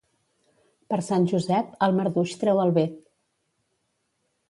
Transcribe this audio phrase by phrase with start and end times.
[0.93, 2.99] Per Sant Josep, el marduix treu el bec.